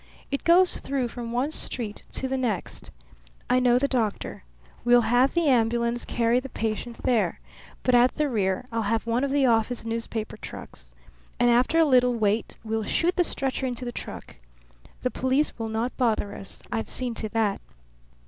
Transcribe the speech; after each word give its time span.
It 0.31 0.43
goes 0.43 0.77
through 0.79 1.09
from 1.09 1.31
one 1.31 1.51
street 1.51 2.01
to 2.13 2.27
the 2.27 2.35
next. 2.35 2.89
I 3.51 3.59
know 3.59 3.77
the 3.77 3.87
doctor. 3.87 4.43
We'll 4.83 5.01
have 5.01 5.35
the 5.35 5.45
ambulance 5.47 6.05
carry 6.05 6.39
the 6.39 6.49
patient 6.49 7.03
there, 7.03 7.39
but 7.83 7.93
at 7.93 8.15
the 8.15 8.27
rear 8.27 8.65
I'll 8.71 8.81
have 8.89 9.05
one 9.05 9.23
of 9.23 9.29
the 9.29 9.45
office 9.45 9.85
newspaper 9.85 10.37
trucks. 10.37 10.91
And 11.39 11.51
after 11.51 11.77
a 11.77 11.85
little 11.85 12.15
wait 12.15 12.57
we'll 12.63 12.85
shoot 12.85 13.15
the 13.15 13.23
stretcher 13.23 13.67
into 13.67 13.85
the 13.85 13.91
truck. 13.91 14.37
The 15.03 15.11
police 15.11 15.59
will 15.59 15.69
not 15.69 15.95
bother 15.97 16.33
us. 16.33 16.63
I've 16.71 16.89
seen 16.89 17.13
to 17.13 17.29
that. 17.33 17.61